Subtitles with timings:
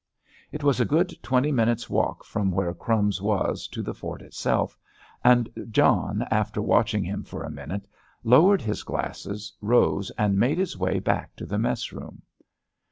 [0.51, 4.75] It was a good twenty minutes' walk from where "Crumbs" was to the fort itself,
[5.23, 7.87] and John, after watching him for a minute,
[8.23, 12.23] lowered his glasses, rose and made his way back to the mess room.